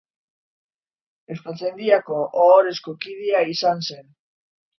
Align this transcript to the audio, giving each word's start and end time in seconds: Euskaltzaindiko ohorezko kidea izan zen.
Euskaltzaindiko 1.35 2.17
ohorezko 2.45 2.95
kidea 3.05 3.45
izan 3.53 3.87
zen. 3.91 4.05